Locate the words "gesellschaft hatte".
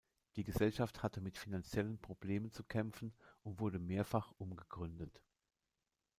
0.43-1.21